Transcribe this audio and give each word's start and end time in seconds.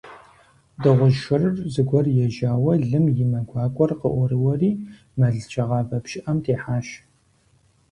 Дыгъужь 0.81 1.19
шырыр 1.23 1.55
зэгуэр 1.73 2.07
ежьауэ 2.25 2.73
лым 2.89 3.05
и 3.23 3.25
мэ 3.31 3.39
гуакӀуэр 3.49 3.91
къыӀурыуэри, 3.99 4.71
мэл 5.17 5.35
щагъавэ 5.51 5.97
пщыӀэм 6.03 6.37
техьащ. 6.43 6.87